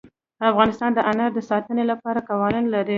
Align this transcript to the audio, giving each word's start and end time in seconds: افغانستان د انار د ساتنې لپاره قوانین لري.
افغانستان 0.51 0.91
د 0.93 0.99
انار 1.11 1.31
د 1.35 1.39
ساتنې 1.49 1.83
لپاره 1.91 2.25
قوانین 2.29 2.65
لري. 2.75 2.89